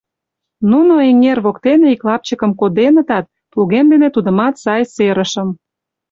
Нуно 0.71 0.93
эҥер 1.09 1.37
воктене 1.45 1.87
ик 1.95 2.01
лапчыкым 2.07 2.51
коденытат, 2.59 3.25
плугем 3.51 3.85
дене 3.91 4.09
тудымат 4.15 4.55
сай 4.63 4.81
серышым. 4.95 5.49